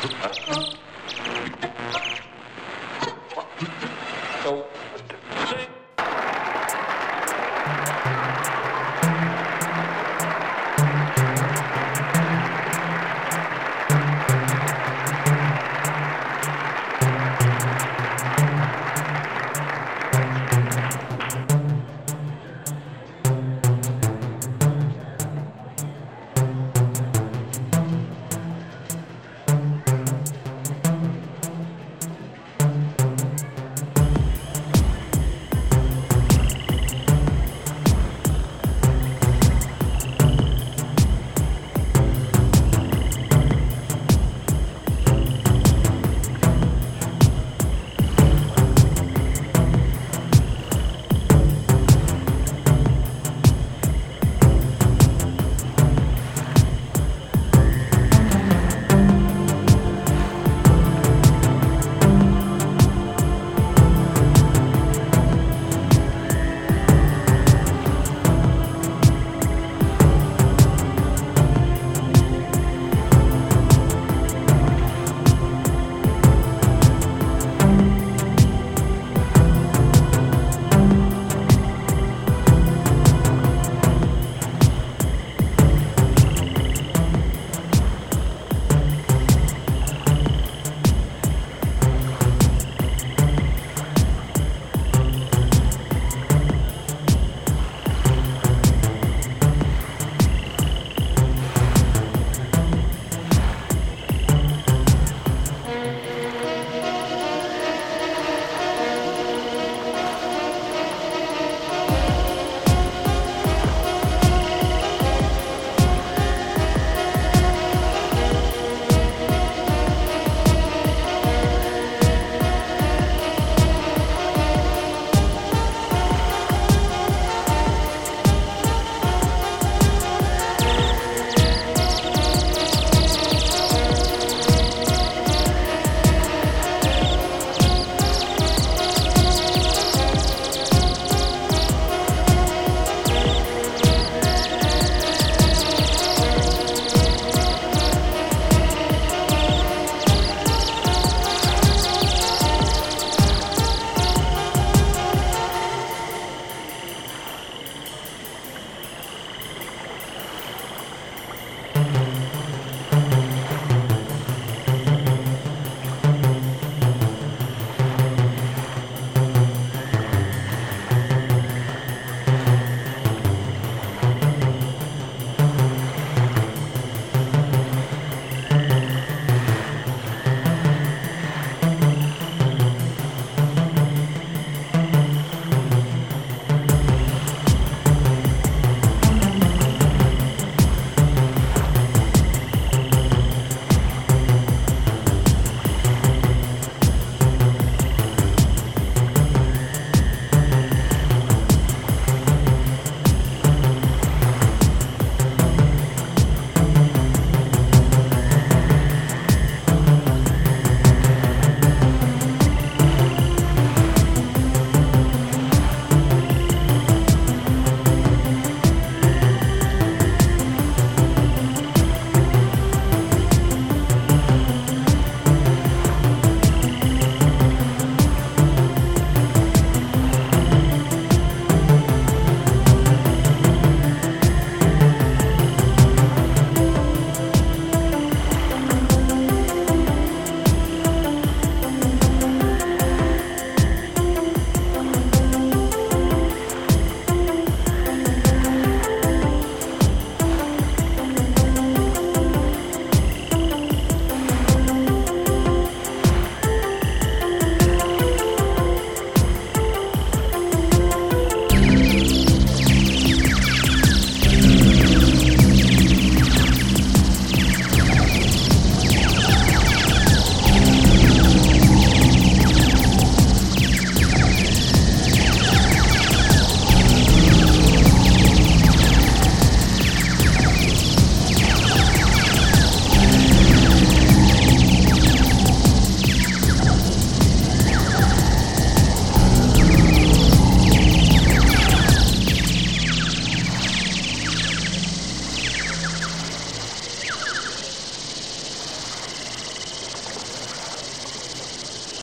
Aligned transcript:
Uh-huh. 0.00 0.67